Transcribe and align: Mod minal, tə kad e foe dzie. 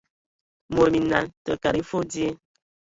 Mod 0.75 0.89
minal, 0.95 1.25
tə 1.45 1.51
kad 1.63 1.75
e 1.81 1.87
foe 1.89 2.05
dzie. 2.11 2.29